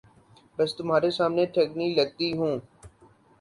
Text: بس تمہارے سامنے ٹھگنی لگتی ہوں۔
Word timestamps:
بس 0.57 0.69
تمہارے 0.77 1.09
سامنے 1.17 1.43
ٹھگنی 1.53 1.87
لگتی 1.95 2.29
ہوں۔ 2.37 2.53